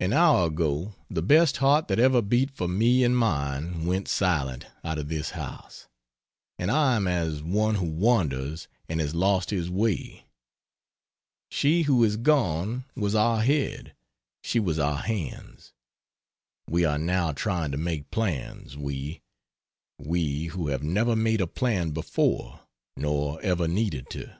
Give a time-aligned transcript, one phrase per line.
[0.00, 4.66] An hour ago the best heart that ever beat for me and mine went silent
[4.82, 5.86] out of this house,
[6.58, 10.26] and I am as one who wanders and has lost his way.
[11.48, 13.94] She who is gone was our head,
[14.42, 15.72] she was our hands.
[16.68, 19.22] We are now trying to make plans we:
[19.96, 22.58] we who have never made a plan before,
[22.96, 24.36] nor ever needed to.